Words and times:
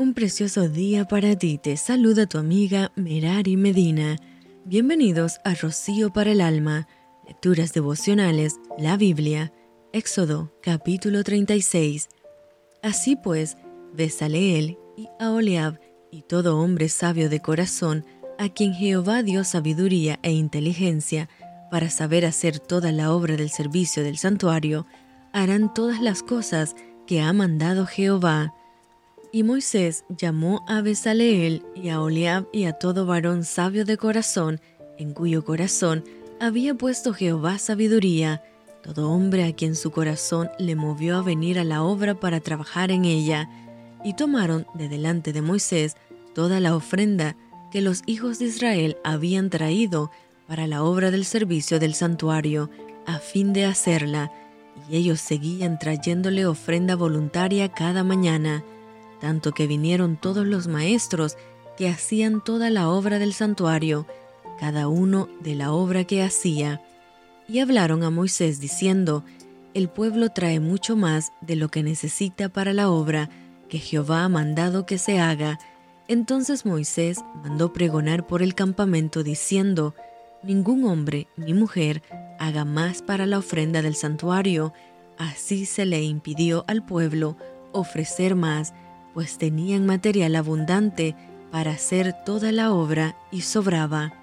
Un 0.00 0.14
precioso 0.14 0.66
día 0.66 1.04
para 1.04 1.36
ti. 1.36 1.58
Te 1.58 1.76
saluda 1.76 2.24
tu 2.24 2.38
amiga 2.38 2.90
Merari 2.96 3.58
Medina. 3.58 4.16
Bienvenidos 4.64 5.40
a 5.44 5.52
Rocío 5.52 6.10
para 6.10 6.32
el 6.32 6.40
Alma. 6.40 6.88
Lecturas 7.28 7.74
devocionales, 7.74 8.56
la 8.78 8.96
Biblia. 8.96 9.52
Éxodo, 9.92 10.54
capítulo 10.62 11.22
36. 11.22 12.08
Así 12.82 13.14
pues, 13.14 13.58
Besaleel 13.92 14.78
y 14.96 15.06
Aoleab 15.18 15.78
y 16.10 16.22
todo 16.22 16.58
hombre 16.58 16.88
sabio 16.88 17.28
de 17.28 17.40
corazón, 17.40 18.06
a 18.38 18.48
quien 18.48 18.72
Jehová 18.72 19.22
dio 19.22 19.44
sabiduría 19.44 20.18
e 20.22 20.32
inteligencia 20.32 21.28
para 21.70 21.90
saber 21.90 22.24
hacer 22.24 22.58
toda 22.58 22.90
la 22.90 23.12
obra 23.12 23.36
del 23.36 23.50
servicio 23.50 24.02
del 24.02 24.16
santuario, 24.16 24.86
harán 25.34 25.74
todas 25.74 26.00
las 26.00 26.22
cosas 26.22 26.74
que 27.06 27.20
ha 27.20 27.34
mandado 27.34 27.84
Jehová 27.84 28.54
y 29.32 29.42
Moisés 29.42 30.04
llamó 30.08 30.64
a 30.66 30.80
Besaleel 30.80 31.62
y 31.74 31.90
a 31.90 32.00
Oliab 32.00 32.46
y 32.52 32.64
a 32.64 32.72
todo 32.72 33.06
varón 33.06 33.44
sabio 33.44 33.84
de 33.84 33.96
corazón, 33.96 34.60
en 34.98 35.12
cuyo 35.12 35.44
corazón 35.44 36.04
había 36.40 36.74
puesto 36.74 37.12
Jehová 37.12 37.58
sabiduría, 37.58 38.42
todo 38.82 39.10
hombre 39.10 39.44
a 39.44 39.52
quien 39.54 39.76
su 39.76 39.90
corazón 39.90 40.50
le 40.58 40.74
movió 40.74 41.18
a 41.18 41.22
venir 41.22 41.58
a 41.58 41.64
la 41.64 41.82
obra 41.82 42.14
para 42.14 42.40
trabajar 42.40 42.90
en 42.90 43.04
ella, 43.04 43.48
y 44.04 44.14
tomaron 44.14 44.66
de 44.74 44.88
delante 44.88 45.32
de 45.32 45.42
Moisés 45.42 45.96
toda 46.34 46.60
la 46.60 46.74
ofrenda 46.74 47.36
que 47.70 47.82
los 47.82 48.02
hijos 48.06 48.38
de 48.38 48.46
Israel 48.46 48.96
habían 49.04 49.50
traído 49.50 50.10
para 50.48 50.66
la 50.66 50.82
obra 50.82 51.10
del 51.10 51.24
servicio 51.24 51.78
del 51.78 51.94
santuario, 51.94 52.70
a 53.06 53.18
fin 53.18 53.52
de 53.52 53.66
hacerla, 53.66 54.32
y 54.88 54.96
ellos 54.96 55.20
seguían 55.20 55.78
trayéndole 55.78 56.46
ofrenda 56.46 56.96
voluntaria 56.96 57.68
cada 57.68 58.02
mañana 58.02 58.64
tanto 59.20 59.52
que 59.52 59.66
vinieron 59.66 60.16
todos 60.16 60.46
los 60.46 60.66
maestros 60.66 61.36
que 61.76 61.88
hacían 61.88 62.42
toda 62.42 62.70
la 62.70 62.88
obra 62.88 63.18
del 63.18 63.32
santuario, 63.32 64.06
cada 64.58 64.88
uno 64.88 65.28
de 65.40 65.54
la 65.54 65.72
obra 65.72 66.04
que 66.04 66.22
hacía, 66.22 66.82
y 67.48 67.60
hablaron 67.60 68.02
a 68.04 68.10
Moisés 68.10 68.60
diciendo, 68.60 69.24
El 69.74 69.88
pueblo 69.88 70.30
trae 70.30 70.60
mucho 70.60 70.96
más 70.96 71.32
de 71.40 71.56
lo 71.56 71.68
que 71.68 71.82
necesita 71.82 72.48
para 72.48 72.72
la 72.72 72.90
obra 72.90 73.28
que 73.68 73.78
Jehová 73.78 74.24
ha 74.24 74.28
mandado 74.28 74.86
que 74.86 74.98
se 74.98 75.20
haga. 75.20 75.58
Entonces 76.06 76.66
Moisés 76.66 77.18
mandó 77.42 77.72
pregonar 77.72 78.26
por 78.26 78.42
el 78.42 78.54
campamento 78.54 79.22
diciendo, 79.22 79.94
Ningún 80.42 80.84
hombre 80.84 81.28
ni 81.36 81.54
mujer 81.54 82.02
haga 82.38 82.64
más 82.64 83.02
para 83.02 83.26
la 83.26 83.38
ofrenda 83.38 83.82
del 83.82 83.94
santuario. 83.94 84.72
Así 85.18 85.66
se 85.66 85.86
le 85.86 86.02
impidió 86.02 86.64
al 86.66 86.84
pueblo 86.84 87.36
ofrecer 87.72 88.34
más 88.34 88.74
pues 89.14 89.38
tenían 89.38 89.86
material 89.86 90.36
abundante 90.36 91.16
para 91.50 91.72
hacer 91.72 92.14
toda 92.24 92.52
la 92.52 92.72
obra 92.72 93.16
y 93.30 93.42
sobraba. 93.42 94.14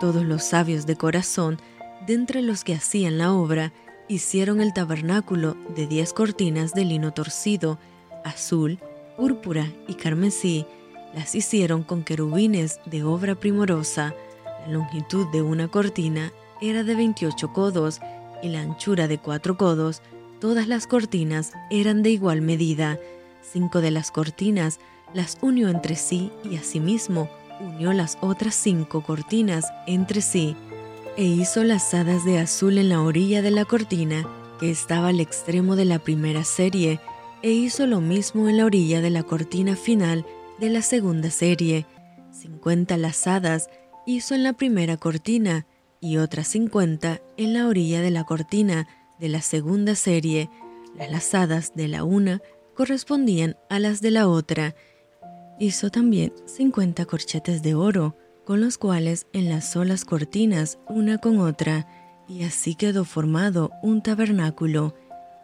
Todos 0.00 0.24
los 0.24 0.42
sabios 0.42 0.86
de 0.86 0.96
corazón, 0.96 1.58
de 2.06 2.14
entre 2.14 2.42
los 2.42 2.64
que 2.64 2.74
hacían 2.74 3.18
la 3.18 3.32
obra, 3.32 3.72
hicieron 4.08 4.60
el 4.60 4.72
tabernáculo 4.72 5.56
de 5.74 5.86
diez 5.86 6.12
cortinas 6.12 6.74
de 6.74 6.84
lino 6.84 7.12
torcido, 7.12 7.78
azul, 8.24 8.78
púrpura 9.16 9.70
y 9.88 9.94
carmesí, 9.94 10.66
las 11.14 11.34
hicieron 11.34 11.84
con 11.84 12.02
querubines 12.02 12.80
de 12.86 13.04
obra 13.04 13.36
primorosa. 13.36 14.14
La 14.66 14.72
longitud 14.72 15.26
de 15.30 15.42
una 15.42 15.68
cortina 15.68 16.32
era 16.60 16.82
de 16.82 16.94
28 16.94 17.52
codos 17.52 18.00
y 18.42 18.48
la 18.48 18.60
anchura 18.60 19.06
de 19.06 19.18
cuatro 19.18 19.56
codos. 19.56 20.02
Todas 20.40 20.66
las 20.66 20.86
cortinas 20.86 21.52
eran 21.70 22.02
de 22.02 22.10
igual 22.10 22.42
medida 22.42 22.98
cinco 23.52 23.80
de 23.80 23.90
las 23.90 24.10
cortinas 24.10 24.80
las 25.12 25.38
unió 25.40 25.68
entre 25.68 25.96
sí 25.96 26.32
y 26.42 26.56
asimismo 26.56 27.28
unió 27.60 27.92
las 27.92 28.18
otras 28.20 28.54
cinco 28.54 29.02
cortinas 29.02 29.72
entre 29.86 30.20
sí, 30.20 30.56
e 31.16 31.24
hizo 31.24 31.62
lazadas 31.62 32.24
de 32.24 32.38
azul 32.38 32.78
en 32.78 32.88
la 32.88 33.00
orilla 33.00 33.42
de 33.42 33.52
la 33.52 33.64
cortina 33.64 34.26
que 34.58 34.70
estaba 34.70 35.08
al 35.08 35.20
extremo 35.20 35.76
de 35.76 35.84
la 35.84 35.98
primera 35.98 36.44
serie, 36.44 37.00
e 37.42 37.52
hizo 37.52 37.86
lo 37.86 38.00
mismo 38.00 38.48
en 38.48 38.56
la 38.56 38.64
orilla 38.64 39.00
de 39.00 39.10
la 39.10 39.22
cortina 39.22 39.76
final 39.76 40.26
de 40.58 40.70
la 40.70 40.82
segunda 40.82 41.30
serie. 41.30 41.86
Cincuenta 42.32 42.96
lazadas 42.96 43.68
hizo 44.06 44.34
en 44.34 44.42
la 44.42 44.52
primera 44.52 44.96
cortina 44.96 45.66
y 46.00 46.16
otras 46.16 46.48
cincuenta 46.48 47.20
en 47.36 47.54
la 47.54 47.66
orilla 47.66 48.00
de 48.00 48.10
la 48.10 48.24
cortina 48.24 48.88
de 49.18 49.28
la 49.28 49.42
segunda 49.42 49.94
serie. 49.94 50.50
Las 50.96 51.10
lazadas 51.10 51.74
de 51.74 51.88
la 51.88 52.04
una 52.04 52.40
correspondían 52.74 53.56
a 53.68 53.78
las 53.78 54.00
de 54.00 54.10
la 54.10 54.28
otra. 54.28 54.74
Hizo 55.58 55.90
también 55.90 56.32
50 56.46 57.04
corchetes 57.06 57.62
de 57.62 57.74
oro, 57.74 58.16
con 58.44 58.60
los 58.60 58.76
cuales 58.76 59.26
enlazó 59.32 59.84
las 59.84 60.04
cortinas 60.04 60.78
una 60.88 61.18
con 61.18 61.38
otra, 61.38 61.86
y 62.28 62.44
así 62.44 62.74
quedó 62.74 63.04
formado 63.04 63.70
un 63.82 64.02
tabernáculo. 64.02 64.94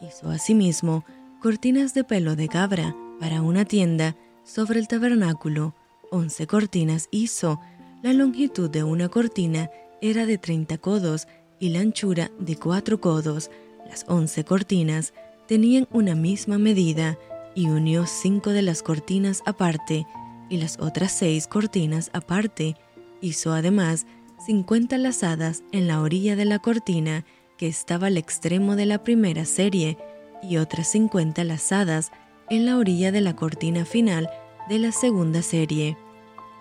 Hizo 0.01 0.29
asimismo 0.29 1.05
cortinas 1.41 1.93
de 1.93 2.03
pelo 2.03 2.35
de 2.35 2.47
cabra 2.47 2.95
para 3.19 3.41
una 3.41 3.65
tienda 3.65 4.15
sobre 4.43 4.79
el 4.79 4.87
tabernáculo. 4.87 5.75
Once 6.11 6.45
cortinas 6.47 7.07
hizo. 7.11 7.59
La 8.03 8.13
longitud 8.13 8.69
de 8.69 8.83
una 8.83 9.09
cortina 9.09 9.69
era 10.01 10.25
de 10.25 10.37
treinta 10.37 10.77
codos 10.77 11.27
y 11.59 11.69
la 11.69 11.79
anchura 11.79 12.31
de 12.39 12.55
cuatro 12.55 12.99
codos. 12.99 13.51
Las 13.87 14.05
once 14.07 14.43
cortinas 14.43 15.13
tenían 15.51 15.85
una 15.91 16.15
misma 16.15 16.57
medida 16.57 17.17
y 17.55 17.67
unió 17.67 18.05
cinco 18.05 18.51
de 18.51 18.61
las 18.61 18.81
cortinas 18.81 19.43
aparte 19.45 20.07
y 20.49 20.55
las 20.55 20.79
otras 20.79 21.11
seis 21.11 21.45
cortinas 21.45 22.09
aparte. 22.13 22.77
Hizo 23.19 23.51
además 23.51 24.05
cincuenta 24.45 24.97
lazadas 24.97 25.63
en 25.73 25.89
la 25.89 25.99
orilla 25.99 26.37
de 26.37 26.45
la 26.45 26.59
cortina 26.59 27.25
que 27.57 27.67
estaba 27.67 28.07
al 28.07 28.15
extremo 28.15 28.77
de 28.77 28.85
la 28.85 29.03
primera 29.03 29.43
serie 29.43 29.97
y 30.41 30.55
otras 30.55 30.89
cincuenta 30.89 31.43
lazadas 31.43 32.13
en 32.49 32.65
la 32.65 32.77
orilla 32.77 33.11
de 33.11 33.19
la 33.19 33.35
cortina 33.35 33.83
final 33.83 34.29
de 34.69 34.79
la 34.79 34.93
segunda 34.93 35.41
serie. 35.41 35.97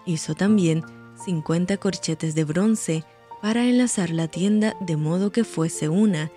Hizo 0.04 0.34
también 0.34 0.82
cincuenta 1.24 1.76
corchetes 1.76 2.34
de 2.34 2.42
bronce 2.42 3.04
para 3.40 3.66
enlazar 3.66 4.10
la 4.10 4.26
tienda 4.26 4.74
de 4.80 4.96
modo 4.96 5.30
que 5.30 5.44
fuese 5.44 5.88
una, 5.88 6.32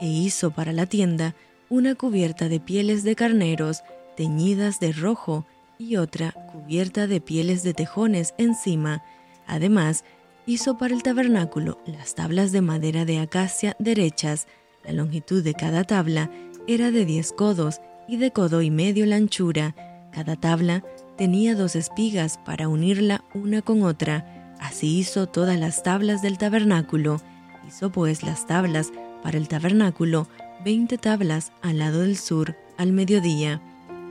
e 0.00 0.06
hizo 0.06 0.52
para 0.52 0.72
la 0.72 0.86
tienda 0.86 1.34
una 1.70 1.94
cubierta 1.94 2.48
de 2.48 2.60
pieles 2.60 3.04
de 3.04 3.14
carneros 3.14 3.82
teñidas 4.16 4.80
de 4.80 4.92
rojo 4.92 5.46
y 5.78 5.96
otra 5.96 6.32
cubierta 6.32 7.06
de 7.06 7.20
pieles 7.20 7.62
de 7.62 7.74
tejones 7.74 8.34
encima. 8.38 9.02
Además, 9.46 10.04
hizo 10.46 10.76
para 10.78 10.94
el 10.94 11.02
tabernáculo 11.02 11.78
las 11.86 12.14
tablas 12.14 12.52
de 12.52 12.62
madera 12.62 13.04
de 13.04 13.20
acacia 13.20 13.76
derechas. 13.78 14.48
La 14.84 14.92
longitud 14.92 15.44
de 15.44 15.54
cada 15.54 15.84
tabla 15.84 16.30
era 16.66 16.90
de 16.90 17.04
diez 17.04 17.32
codos 17.32 17.80
y 18.08 18.16
de 18.16 18.32
codo 18.32 18.62
y 18.62 18.70
medio 18.70 19.06
la 19.06 19.16
anchura. 19.16 19.74
Cada 20.12 20.36
tabla 20.36 20.82
tenía 21.16 21.54
dos 21.54 21.76
espigas 21.76 22.38
para 22.38 22.68
unirla 22.68 23.24
una 23.34 23.62
con 23.62 23.82
otra. 23.82 24.54
Así 24.58 24.98
hizo 24.98 25.26
todas 25.28 25.58
las 25.58 25.82
tablas 25.82 26.22
del 26.22 26.38
tabernáculo. 26.38 27.20
Hizo 27.68 27.92
pues 27.92 28.22
las 28.22 28.46
tablas 28.46 28.90
para 29.22 29.38
el 29.38 29.46
tabernáculo 29.46 30.26
veinte 30.64 30.98
tablas 30.98 31.52
al 31.62 31.78
lado 31.78 32.00
del 32.00 32.16
sur 32.16 32.56
al 32.76 32.92
mediodía. 32.92 33.60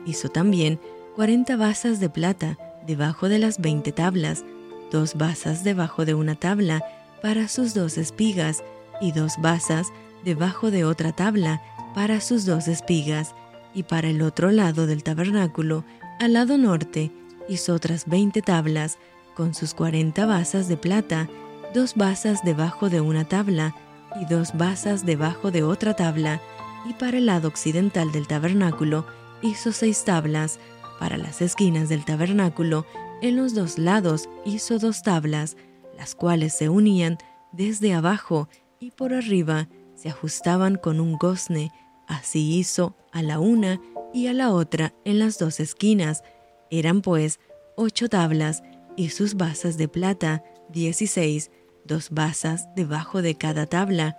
Hizo 0.06 0.30
también 0.30 0.80
cuarenta 1.16 1.56
basas 1.56 2.00
de 2.00 2.10
plata 2.10 2.58
debajo 2.86 3.30
de 3.30 3.40
las 3.40 3.60
veinte 3.60 3.92
tablas, 3.92 4.46
dos 4.92 5.16
basas 5.16 5.64
debajo 5.64 6.06
de 6.06 6.14
una 6.14 6.36
tabla 6.36 6.84
para 7.22 7.48
sus 7.48 7.74
dos 7.74 7.98
espigas 7.98 8.64
y 9.02 9.12
dos 9.12 9.34
basas 9.40 9.88
debajo 10.24 10.72
de 10.72 10.86
otra 10.86 11.12
tabla 11.12 11.62
para 11.94 12.22
sus 12.22 12.46
dos 12.46 12.68
espigas, 12.68 13.34
y 13.74 13.84
para 13.84 14.10
el 14.10 14.22
otro 14.22 14.52
lado 14.52 14.88
del 14.88 15.04
tabernáculo, 15.04 15.84
al 16.20 16.34
lado 16.34 16.58
norte, 16.58 17.12
hizo 17.50 17.74
otras 17.74 18.06
veinte 18.08 18.42
tablas 18.42 18.98
con 19.36 19.54
sus 19.54 19.74
cuarenta 19.74 20.26
basas 20.26 20.68
de 20.68 20.78
plata, 20.78 21.30
dos 21.74 21.96
basas 21.96 22.44
debajo 22.44 22.90
de 22.90 23.02
una 23.02 23.26
tabla 23.26 23.76
y 24.22 24.26
dos 24.26 24.58
basas 24.58 25.06
debajo 25.06 25.52
de 25.52 25.64
otra 25.64 25.96
tabla, 25.96 26.42
y 26.90 26.94
para 26.94 27.18
el 27.18 27.26
lado 27.26 27.48
occidental 27.48 28.12
del 28.12 28.28
tabernáculo 28.28 29.06
hizo 29.42 29.72
seis 29.72 30.04
tablas, 30.04 30.60
para 31.00 31.18
las 31.18 31.42
esquinas 31.42 31.90
del 31.90 32.06
tabernáculo 32.06 32.86
en 33.22 33.36
los 33.36 33.54
dos 33.54 33.78
lados 33.78 34.30
hizo 34.46 34.80
dos 34.80 35.02
tablas, 35.02 35.58
las 35.98 36.16
cuales 36.16 36.54
se 36.54 36.70
unían 36.70 37.18
desde 37.52 37.94
abajo 37.94 38.48
y 38.80 38.92
por 38.92 39.14
arriba 39.14 39.68
se 39.96 40.10
ajustaban 40.10 40.76
con 40.76 41.00
un 41.00 41.18
gozne, 41.18 41.72
así 42.08 42.58
hizo 42.58 42.96
a 43.12 43.24
la 43.24 43.40
una 43.40 43.82
y 44.14 44.28
a 44.28 44.34
la 44.34 44.52
otra 44.52 44.94
en 45.04 45.18
las 45.20 45.40
dos 45.40 45.60
esquinas. 45.60 46.24
Eran 46.70 47.02
pues 47.02 47.40
ocho 47.76 48.08
tablas 48.10 48.64
y 48.96 49.10
sus 49.10 49.36
basas 49.36 49.78
de 49.78 49.88
plata, 49.88 50.44
dieciséis, 50.70 51.50
dos 51.88 52.10
basas 52.12 52.68
debajo 52.76 53.22
de 53.22 53.36
cada 53.36 53.66
tabla. 53.66 54.18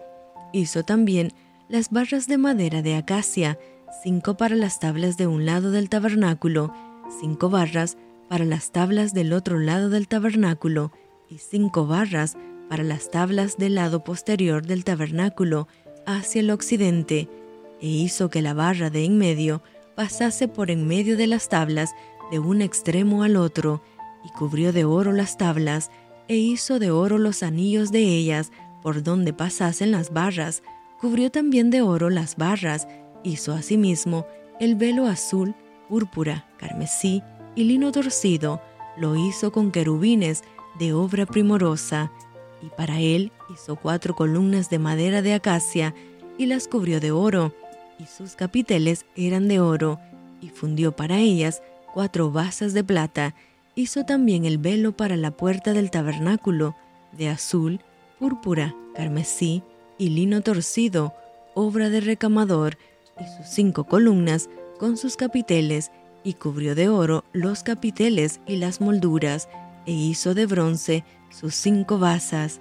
Hizo 0.52 0.82
también 0.82 1.32
las 1.68 1.90
barras 1.90 2.26
de 2.26 2.38
madera 2.38 2.82
de 2.82 2.96
acacia, 2.96 3.58
cinco 4.02 4.36
para 4.36 4.56
las 4.56 4.80
tablas 4.80 5.16
de 5.16 5.26
un 5.26 5.46
lado 5.46 5.70
del 5.70 5.88
tabernáculo, 5.88 6.72
cinco 7.20 7.50
barras 7.50 7.96
para 8.28 8.44
las 8.44 8.72
tablas 8.72 9.14
del 9.14 9.32
otro 9.32 9.58
lado 9.58 9.88
del 9.90 10.08
tabernáculo 10.08 10.92
y 11.30 11.38
cinco 11.38 11.86
barras 11.86 12.36
para 12.68 12.82
las 12.82 13.10
tablas 13.10 13.56
del 13.56 13.74
lado 13.74 14.04
posterior 14.04 14.66
del 14.66 14.84
tabernáculo 14.84 15.68
hacia 16.06 16.40
el 16.40 16.50
occidente, 16.50 17.28
e 17.80 17.86
hizo 17.86 18.30
que 18.30 18.42
la 18.42 18.54
barra 18.54 18.90
de 18.90 19.04
en 19.04 19.18
medio 19.18 19.62
pasase 19.94 20.48
por 20.48 20.70
en 20.70 20.86
medio 20.86 21.16
de 21.16 21.26
las 21.26 21.48
tablas 21.48 21.90
de 22.30 22.38
un 22.38 22.62
extremo 22.62 23.22
al 23.22 23.36
otro, 23.36 23.82
y 24.24 24.30
cubrió 24.30 24.72
de 24.72 24.84
oro 24.84 25.12
las 25.12 25.36
tablas, 25.38 25.90
e 26.28 26.36
hizo 26.36 26.78
de 26.78 26.90
oro 26.90 27.18
los 27.18 27.42
anillos 27.42 27.90
de 27.90 28.00
ellas 28.00 28.52
por 28.82 29.02
donde 29.02 29.32
pasasen 29.32 29.90
las 29.90 30.12
barras, 30.12 30.62
cubrió 31.00 31.30
también 31.30 31.70
de 31.70 31.82
oro 31.82 32.10
las 32.10 32.36
barras, 32.36 32.86
hizo 33.24 33.52
asimismo 33.52 34.26
el 34.60 34.76
velo 34.76 35.06
azul, 35.06 35.54
púrpura, 35.88 36.46
carmesí 36.58 37.22
y 37.54 37.64
lino 37.64 37.92
torcido, 37.92 38.60
lo 38.96 39.16
hizo 39.16 39.52
con 39.52 39.70
querubines 39.70 40.42
de 40.78 40.92
obra 40.92 41.26
primorosa, 41.26 42.12
y 42.62 42.68
para 42.70 43.00
él 43.00 43.32
hizo 43.52 43.76
cuatro 43.76 44.14
columnas 44.14 44.70
de 44.70 44.78
madera 44.78 45.22
de 45.22 45.34
acacia, 45.34 45.94
y 46.36 46.46
las 46.46 46.68
cubrió 46.68 47.00
de 47.00 47.10
oro, 47.10 47.54
y 47.98 48.06
sus 48.06 48.34
capiteles 48.34 49.06
eran 49.16 49.48
de 49.48 49.60
oro, 49.60 49.98
y 50.40 50.50
fundió 50.50 50.92
para 50.92 51.18
ellas 51.18 51.62
cuatro 51.94 52.30
basas 52.30 52.74
de 52.74 52.84
plata, 52.84 53.34
hizo 53.78 54.04
también 54.04 54.44
el 54.44 54.58
velo 54.58 54.96
para 54.96 55.16
la 55.16 55.30
puerta 55.30 55.72
del 55.72 55.92
tabernáculo, 55.92 56.74
de 57.12 57.28
azul, 57.28 57.80
púrpura, 58.18 58.74
carmesí 58.96 59.62
y 59.98 60.08
lino 60.08 60.40
torcido, 60.40 61.14
obra 61.54 61.88
de 61.88 62.00
recamador, 62.00 62.76
y 63.20 63.24
sus 63.36 63.46
cinco 63.46 63.84
columnas 63.84 64.50
con 64.80 64.96
sus 64.96 65.16
capiteles, 65.16 65.92
y 66.24 66.34
cubrió 66.34 66.74
de 66.74 66.88
oro 66.88 67.24
los 67.32 67.62
capiteles 67.62 68.40
y 68.48 68.56
las 68.56 68.80
molduras, 68.80 69.48
e 69.86 69.92
hizo 69.92 70.34
de 70.34 70.46
bronce 70.46 71.04
sus 71.30 71.54
cinco 71.54 72.00
basas. 72.00 72.60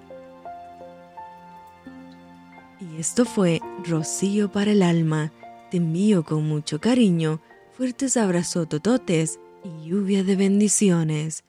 Y 2.80 3.00
esto 3.00 3.24
fue 3.24 3.60
Rocío 3.84 4.52
para 4.52 4.70
el 4.70 4.82
alma. 4.82 5.32
Te 5.72 5.78
envío 5.78 6.24
con 6.24 6.48
mucho 6.48 6.80
cariño, 6.80 7.40
fuertes 7.76 8.16
abrazos 8.16 8.68
tototes 8.68 9.40
y 9.64 9.88
lluvia 9.88 10.22
de 10.24 10.36
bendiciones. 10.36 11.44